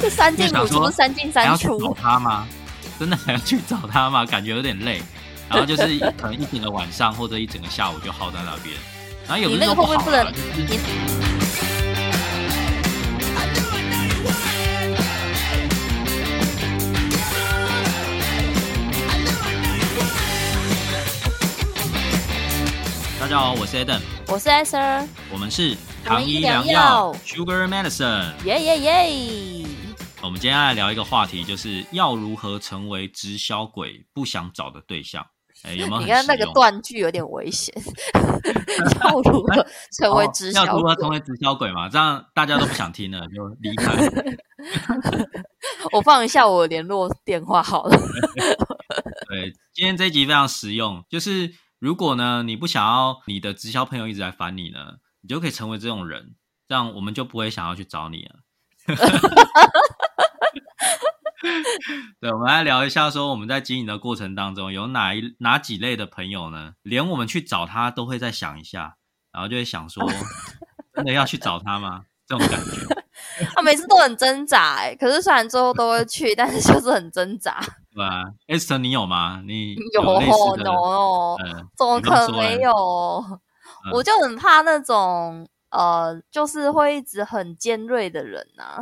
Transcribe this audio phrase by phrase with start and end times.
[0.00, 2.46] 这三进五就想说出，三进三还要去找，他吗？
[2.98, 4.24] 真的还要去找他吗？
[4.24, 5.02] 感觉有点累。
[5.48, 8.74] 然后就是 可能一整个晚上或者一整个下午就耗在那边。
[9.28, 10.78] 然后有时候会不会不能啦就是
[23.22, 28.34] 大家好，我是 Adam，我是 Esther，我们是糖衣良良药药 Sugar Medicine。
[28.44, 29.64] 耶耶耶！
[30.20, 35.24] 我们今天来聊一个话题，就是要如何成为直销鬼不想找的对象。
[35.62, 37.72] 哎，有没有很 你看那个断句有点危险，
[39.04, 39.66] 要如何
[39.96, 41.16] 成为哦直销要如何成鬼？
[41.16, 41.88] 为直销鬼嘛？
[41.88, 43.92] 这样大家都不想听了，就离开。
[45.94, 47.96] 我放一下我联络电话好了。
[49.28, 56.36] 对，今天这一集非常实用，就是如果呢你不想要你的直销朋友一直来烦你呢，你就可以成为这种人，
[56.68, 58.36] 这样我们就不会想要去找你了。
[62.20, 66.74] 对，我们来聊一下，说我们在经营的过程当中，有哪一哪几类的朋友呢？
[66.82, 68.94] 连我们去找他都会再想一下，
[69.32, 70.08] 然后就会想说，
[70.94, 72.04] 真的要去找他吗？
[72.28, 72.70] 这种感觉，
[73.56, 77.60] 他每次都很挣扎，哎，可是虽然最后都会去，但是就是很挣扎。
[77.94, 79.42] 对吧？Esther，你有吗？
[79.46, 80.20] 你有有，么
[82.00, 82.72] 可能没有？
[83.28, 83.40] 嗯
[83.92, 88.80] 我就很怕那种呃，就是会一直很尖锐的人呐、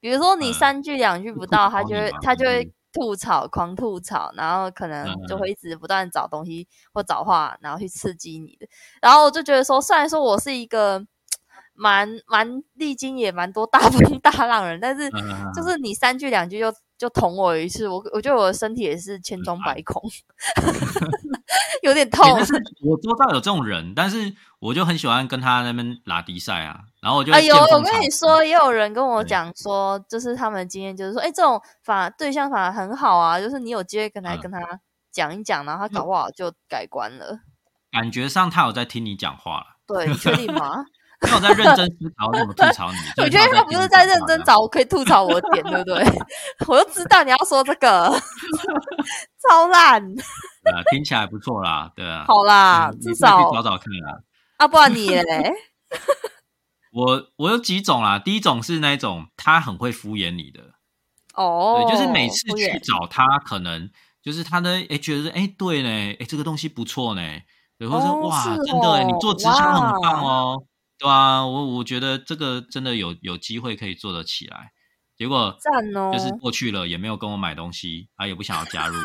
[0.00, 8.66] 比如说你嗯三句两句不到，他就会他就会嗯吐槽，狂吐槽，然后可能嗯就会一直不断找东西或找话，然后去刺激你的。
[9.02, 11.04] 然后我就觉得说，虽然说我是一个
[11.74, 16.72] 蛮蛮历经也蛮多大风大浪人，但是嗯就是你三句两句就
[17.02, 20.00] 就捅我一次，我我觉得我的身体也是千疮百孔，
[21.82, 29.30] 有点痛 我知道有这种人，但是我就很喜欢跟他那边拉低赛啊，然后我就哎呦，我跟你说，也有人跟我对。
[29.30, 34.40] 讲说，就是他们经验就是说，哎，这种反而对象反而很好啊，就是你有机会跟他嗯。
[34.40, 34.60] 跟他
[35.10, 37.40] 讲一讲，然后他搞不好就改观了。
[37.90, 40.84] 感觉上他有在听你讲话了，对，你确定吗？
[41.22, 42.98] 没有在认真思考怎么吐槽你。
[43.18, 46.04] 我 就是觉得他不是在认真找我可以吐槽我的点，对不对？
[46.66, 48.08] 我就知道你要说这个，
[49.48, 50.02] 超烂。
[50.14, 52.24] 对啊，听起来不错啦，对啊。
[52.26, 54.20] 好啦，嗯至少找找看啦。
[54.58, 55.52] 啊，不然你嘞？
[56.92, 60.60] 我我有几种啦，第一种是那种他很会敷衍你的，
[61.34, 63.90] 哦，对，就是每次去找他，可能
[64.22, 67.22] 就是他呢哎觉得哎对呢，哎这个东西不错呢，
[67.78, 70.62] 对，或者说哦哇是真的哎，你哦做直销很棒哇哦，
[71.02, 74.70] 对啊，我我觉得这个真的有有机会可以做得起来，
[75.16, 78.94] 结果赞哦，就是过去了，也没有跟我买东西，他也不想要加入，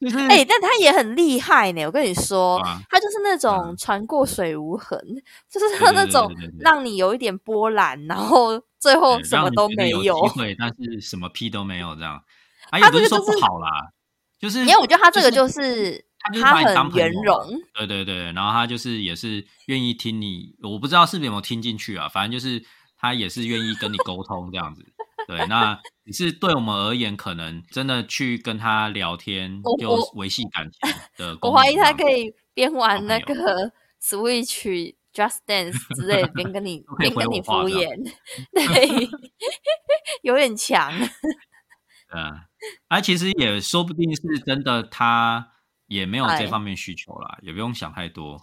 [0.00, 1.84] 就是哎、但他也很厉害呢。
[1.84, 4.98] 我跟你说，啊他就是那种嗯船过水无痕，
[5.50, 6.26] 就是他那种
[6.60, 10.08] 让你有一点波澜，然后最后什么都没有机
[10.38, 12.22] 会，但是什么屁都没有这样，啊，
[12.70, 13.68] 他也不是不好啦，
[14.38, 16.02] 就是因为我觉得他这个就就是
[16.40, 22.64] 他很圆融，对对对，然后他就是也是愿意听你，我不知道是不是有没有听进去啊，反正就是
[22.96, 24.84] 他也是愿意跟你沟通这样子。
[25.26, 31.52] 对，那只是对我们而言，可能真的去跟他聊天我，就我维系感情的我。
[31.52, 33.34] 怀疑他可以边玩好那个
[34.02, 37.88] Switch、Just Dance 之类的，边跟你边跟你敷衍，
[38.54, 39.08] 对，
[40.22, 40.90] 有点强。
[40.96, 42.46] 对啊，
[42.88, 45.46] 啊，其实也说不定是真的，他
[45.88, 48.40] 也没有哎这方面需求啦，也不用想太多。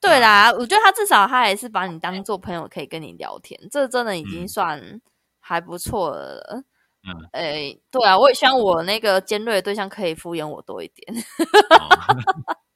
[0.00, 5.00] 对啦，我觉得他至少他还是把你当做朋友，可以跟你聊天，这真的已经嗯算
[5.40, 6.62] 还不错了。
[7.02, 11.24] 嗯，哎，对啊，我也希望我那个尖锐的对象可以敷衍我多一点。
[11.70, 11.88] 哦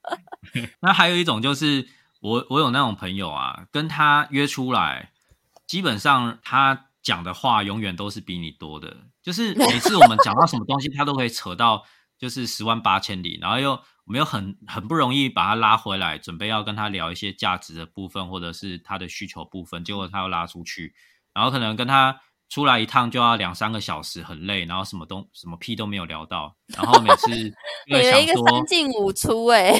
[0.80, 1.86] 那还有一种就是
[2.20, 5.12] 我我有那种朋友啊，跟他约出来，
[5.66, 11.84] 基本上他讲的话永远都是比你多的，就是每次我们讲到什么东西，他都可以扯到
[12.22, 20.94] 就是十万八千里，然后又我们又很很不容易把他拉回来，准备要跟他聊一些价值的部分或者是他的需求部分，结果他又拉出去，
[21.34, 22.20] 然后可能跟他。
[22.48, 29.72] 出来一趟就要两三个小时，很累，然后什么东什么屁都没有聊到，然后每次 就你会的一个，三进五出、 哎，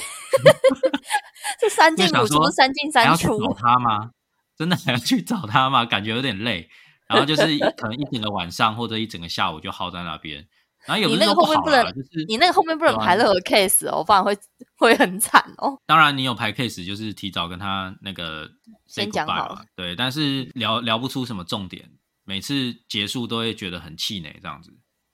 [1.61, 4.13] 这三进五出三进三出，他吗？
[4.57, 5.85] 真的还要去找他吗？
[5.85, 6.71] 感觉有点累。
[7.09, 7.43] 然后就是
[7.77, 10.49] 可能一整个晚上或者一整个下午就耗在那边。
[10.87, 14.37] 然后也不你那是说个后面不能你那个后面不能排任何 case 哦，不然会
[14.77, 15.79] 会很惨哦。
[15.87, 18.51] 当然你有排 case，就是提早跟他那个
[18.87, 19.65] 先讲好了。
[19.77, 21.89] 对，但是聊聊不出什么重点，
[22.25, 24.73] 每次结束都会觉得很气馁，这样子。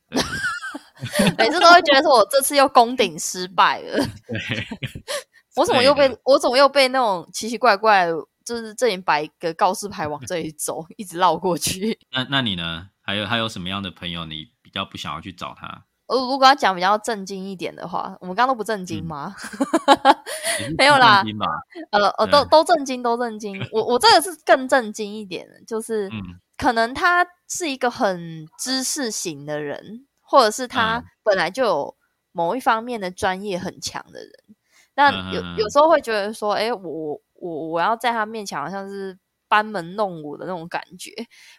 [0.09, 0.23] 对
[1.37, 4.67] 每次都会觉得说我这次又攻顶失败了， 对，
[5.56, 8.06] 我怎么又被我怎么又被那种奇奇怪怪，
[8.44, 11.99] 就是这里摆一个告示牌往这里走，一直绕过去。
[12.11, 12.88] 那那你呢？
[13.03, 15.87] 还有还有什么样的朋友你比较不想要去找他？
[16.09, 19.35] 呃，如果要讲比较震惊一点的话，我们刚刚都不正经嗯吗？
[20.76, 21.23] 没有啦？
[21.91, 23.59] 呃呃，都都震惊，都震惊。
[23.73, 31.97] 我我这个是更震惊一点的，就是嗯可能他是一个很知识型的人，或者是他嗯本来就有
[32.32, 34.31] 某一方面的专业很强的人。
[34.97, 41.12] 那有有时候会觉得说，哎，我我我要在他面前好像是班门弄斧的那种感觉，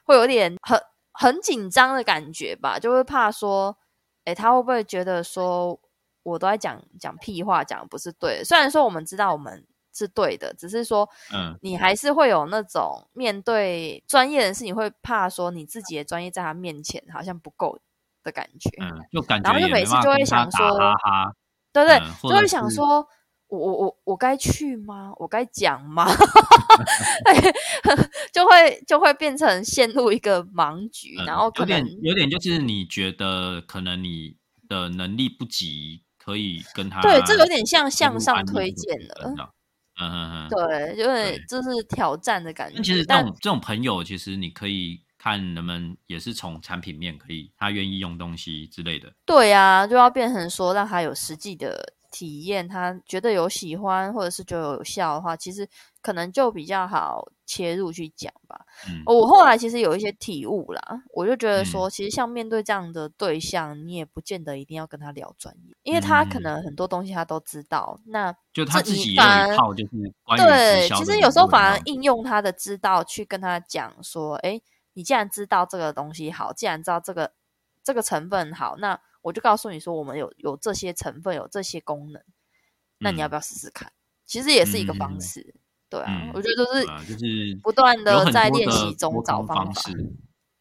[0.04, 0.80] 会有点很
[1.20, 3.78] 很紧张的感觉吧，就会怕说，
[4.24, 5.78] 哎，他会不会觉得说
[6.24, 8.46] 我都在讲讲屁话，讲的不是对的？
[8.46, 17.78] 虽然说我们知道我们是对的，只是说嗯你还是会有那种面对专业人士，你会怕说你自己的专业在他面前好像不够
[18.24, 18.70] 的感觉。
[18.82, 21.34] 嗯，就感然后就每次就会想说哈哈，
[21.74, 23.06] 对对，嗯就会想是说，
[23.50, 25.12] 我我我我该去吗？
[25.18, 26.06] 我该讲吗？
[28.32, 34.38] 就会就会变成陷入一个盲局，嗯然后可有点能有点就是你觉得可能你
[34.68, 39.16] 的能力不及，可以跟他对，这有点像向上推这个荐了。
[39.26, 39.38] 嗯
[40.02, 43.04] 嗯嗯，对，有点对就是挑战的感觉其实。
[43.06, 49.12] 这种这种朋友，其实你可以看能不能也是从产品面可以，他愿意用东西之类的。
[49.26, 55.68] 对啊，就要变成说让他有实际的体验，他觉得有喜欢或者是觉得有效的话，其实
[56.02, 58.66] 可能就比较好切入去讲吧。
[58.88, 60.82] 嗯我后来其实有一些体悟啦，
[61.14, 68.00] 我就觉得嗯说，其实像面对这样的对象，你也不见得一定要跟他聊专业，因为他可嗯能很多东西他都知道。
[68.06, 69.92] 那就他自己一套，就是
[70.24, 74.62] 关于对其实有时候反而应用他的知道去跟他讲说，诶，
[74.94, 77.32] 你既然知道这个东西好，既然知道这个
[77.84, 82.22] 这个成分好，那我就告诉你说，我们有有这些成分，有这些功能，
[83.00, 83.92] 那你要嗯不要试试看？
[84.26, 85.56] 其实也是一个方式，
[85.90, 89.92] 对啊，嗯我觉得就是就是不断的在练习中找方法式。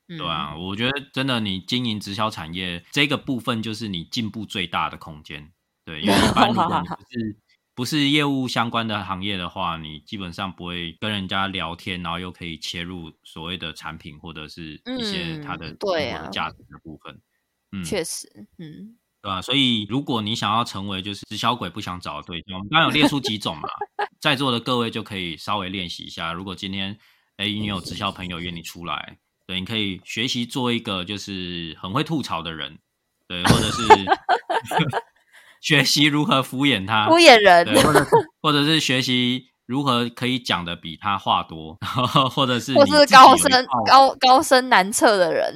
[0.08, 5.52] 嗯，对啊，我觉得真的，你经营直销产业这个部分，就是你进步最大的空间。
[5.84, 7.36] 对，因为一般如果你不是
[7.78, 17.14] 不是业务相关的行业的话，你基本上不会跟人家聊天，然后又可以切入所谓的产品或者是一些它的嗯对价值的部分。
[17.14, 17.20] 嗯，
[17.84, 18.28] 确实，
[18.58, 23.68] 嗯，对吧、所以如果你想要成为就是直销鬼不想找的对象，我们刚刚有列出几种嘛，
[24.20, 26.32] 在座的各位就可以稍微练习一下。
[26.32, 26.96] 如果今天
[27.36, 32.78] 哎你有直销朋友约你出来，对，你可以学习做一个就是很会吐槽的人，
[33.26, 33.82] 对，或者是
[35.60, 38.06] 学习如何敷衍他，敷衍人，对，或者
[38.40, 41.76] 或者是学习如何可以讲的比他话多，
[42.32, 45.54] 或者是或是高深高高深难测的人，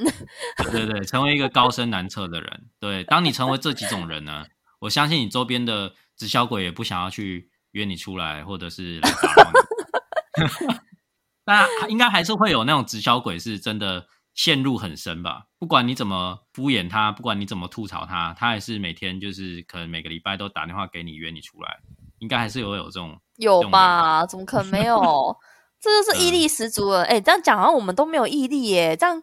[0.59, 2.65] 对对对，成为一个高深难测的人。
[2.79, 4.45] 对，当你成为这几种人呢，
[4.81, 10.75] 我相信你周边的直销鬼也不想要去约你出来，或者是来打扰你。
[11.47, 15.47] 但应该还是会有那种直销鬼是真的陷入很深吧？
[15.59, 21.81] 不管你怎么敷衍他，不管你怎么吐槽他，他还是每天就是可能每个礼拜都打电话给你约你出来，
[22.23, 24.25] 应该还是有有这种有吧？
[24.25, 25.37] 怎么可能没有？
[25.81, 27.03] 这就是毅嗯力十足了。
[27.03, 29.21] 哎、这样讲好像我们都没有毅力耶，这样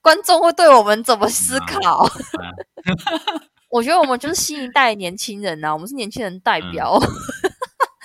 [0.00, 2.04] 观众会对我们怎么思考？
[2.04, 2.10] 啊
[3.68, 6.96] 我觉得我们就是新一代年轻人呐、我们是年轻人代嗯表。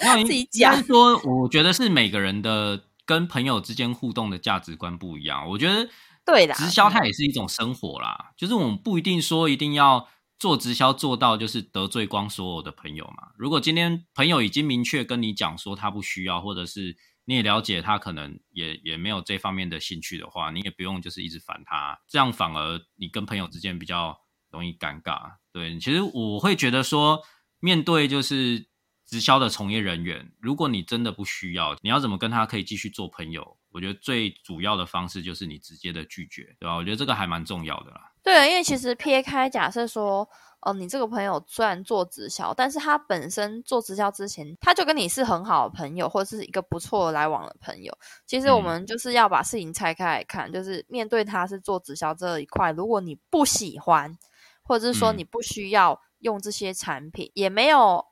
[0.01, 5.48] 那 自己讲说，我觉得是每个人的跟朋友之间互动的价值观不一样。
[5.48, 5.88] 我觉得
[6.25, 10.07] 对啦直销它也是一种生活啦，就是我们不一定说一定要
[10.41, 13.29] 做直销做到就是得罪光所有的朋友嘛。
[13.38, 24.19] 如果今天朋友已经明确跟你讲说他不需要，或者是你也了解他可能也也没有这方面的兴趣的话，你也不用就是一直烦他，这样反而你跟朋友之间比较
[24.50, 25.33] 容易尴尬。
[25.53, 27.21] 对，其实我会觉得说，
[27.60, 28.65] 面对就是
[29.05, 33.57] 直销的从业人员，如果你真的不需要，你要怎么跟他可以继续做朋友？
[33.71, 36.75] 我觉得最主要的方式就是你直接的拒绝，对吧？
[36.75, 38.11] 我觉得这个还蛮重要的啦。
[38.23, 40.27] 对，因为其实撇开假设说，
[40.61, 47.91] 哦、你这个朋友虽然做直销，但是他本身做直销之前，他就跟你是很好的朋友，或者是一个不错的来往的朋友。
[48.27, 54.15] 其实我嗯们就是要把事情拆开来看，就是面对他是做直销这一块，如果你不喜欢，
[54.61, 58.05] 或者是说嗯你不需要用这些产品，也没有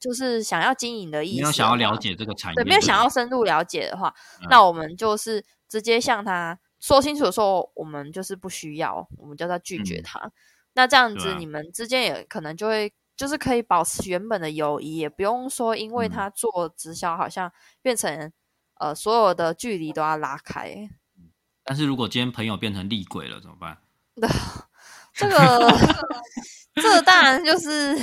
[0.00, 1.96] 就是想要经营的意思，没有想要了。
[1.96, 10.32] 解这个产业，对，没有想要深入了解的话，嗯那我们就是直接向他说清楚，说我们就是不需要，我们就在拒绝嗯他。
[10.74, 17.52] 那这样子，你们之间也可能就会就是可以保持原本的友谊，也不用说因为嗯他做直销，好像
[17.82, 18.32] 变成
[18.78, 20.88] 呃所有的距离都要拉开。
[21.64, 23.78] 但是如果今天朋友变成厉鬼了怎么办？
[25.12, 25.36] 这个
[26.76, 27.96] 这个当然就是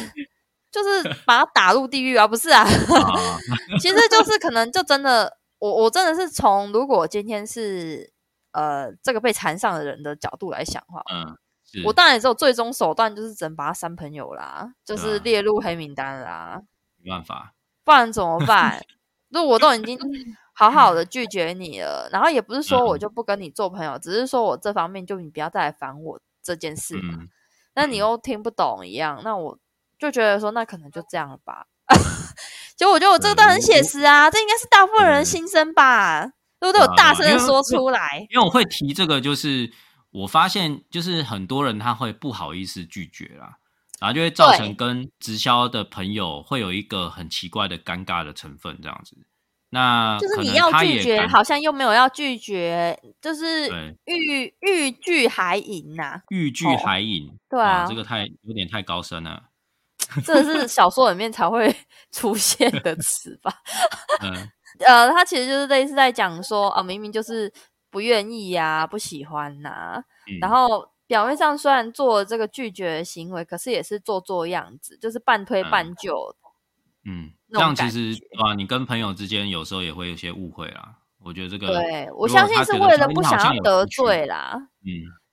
[0.76, 2.62] 就是把他打入地狱啊，不是啊？
[2.62, 2.68] 啊，
[3.80, 8.12] 其实就是可能就真的，我我真的是从如果今天是
[8.52, 11.38] 呃这个被缠上的人的角度来想的话，嗯，
[11.86, 16.62] 我当然也只有最终手段就是只能把他删朋友啦，就是列入黑名单啦，
[17.02, 17.54] 没办法，
[17.84, 18.84] 不然怎么办？
[19.30, 19.98] 如果我都已经
[20.54, 27.16] 好好的拒绝你了，然后也不是说我嗯就不跟你做朋友，只是说我这方面就你不要再来烦我这件事嘛。
[27.20, 27.28] 嗯，
[27.74, 29.58] 那你又听不懂一样，那我
[30.00, 31.68] 就觉得说，那可能就这样了吧。
[32.76, 36.26] 结果我觉得我这个对段很写实啊，这应该是大部分人的心声吧，
[36.60, 36.80] 对不对？
[36.80, 39.72] 对啊我大声的说出来，因为我会提这个，就是
[40.12, 43.58] 我发现就是很多人他会不好意思拒绝啦，
[44.02, 49.16] 然后就会造成跟直销的朋友会有一个很奇怪的尴尬的成分，这样子。
[49.70, 59.44] 那就是你要拒绝，好像又没有要拒绝，就是对欲欲拒还迎呐、欲拒哦还迎，对啊这个太有点太高深了。
[60.26, 61.74] 这是小说里面才会
[62.12, 63.54] 出现的词吧？
[64.22, 64.50] 嗯，
[64.86, 67.52] 呃，他其实就是类似在讲说啊，明明就是
[67.90, 76.36] 不愿意呀、不喜欢呐、嗯然后表面上虽然做了这个拒绝的行为，可是也是做做样子，就是半推嗯半就。
[77.08, 78.56] 嗯，这样其感实啊？
[78.56, 80.96] 你跟朋友之间有时候也会有些误会啦。
[81.24, 84.90] 我觉得这个，对我相信是为了不想得罪啦，嗯，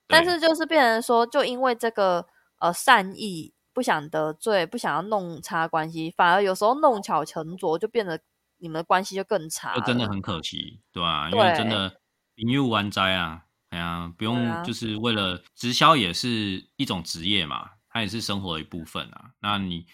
[0.07, 2.26] 但是就是变成说，就因为这个
[2.61, 8.21] 呃善意，不想得罪，不想要弄差关系，反而有时候弄巧成拙，就变得
[8.59, 12.00] 你们的关系就更差真的很可惜，对吧、因为真的
[12.35, 19.33] 名誉完灾啊，哎呀，不用就是为了直销也是一种职业嘛，它也是生活的一部分啊。
[19.41, 19.87] 那你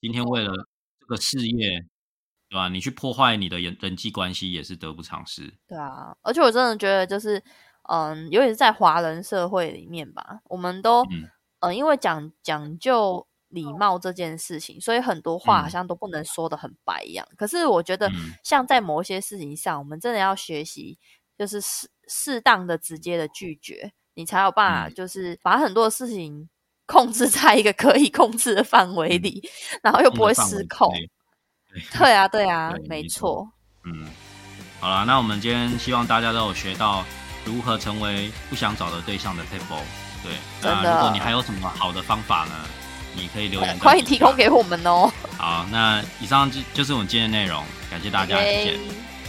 [0.00, 0.52] 今天为了
[1.00, 1.80] 这个事业，
[2.48, 2.68] 对吧？
[2.68, 5.52] 你去破坏你的人人际关系也是得不偿失。
[5.68, 7.42] 对啊，而且我真的觉得就是，
[7.88, 11.28] 嗯，尤其是在华人社会里面吧，我们都，嗯
[11.60, 17.26] 呃，因为讲讲究礼貌这件事情，所以很多话好嗯像都不能说的很白一样。
[17.36, 20.98] 可是我觉得嗯，像在某一些事情上，我们真的要学习，
[21.38, 26.48] 就是适适当的直接的拒绝，你才有办法，嗯就是把很多事情
[26.86, 29.48] 控制在一个可以控制的范围嗯里，
[29.82, 30.92] 然后又不会失控。
[31.98, 33.50] 对啊，对啊，没错。
[33.84, 34.06] 嗯，
[34.80, 37.04] 好了，那我们今天希望大家都有学到
[37.46, 39.80] 如何成为不想找的对象的 table。
[40.22, 42.52] 对，那如果你还有什么好的方法呢？
[43.14, 45.10] 你可以留言在 欢迎提供给我们哦。
[45.38, 48.78] 好，那以上就就是我们今天的内容，感谢大家，谢谢，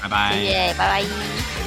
[0.02, 0.34] 拜拜。
[0.34, 1.67] 谢谢，拜拜。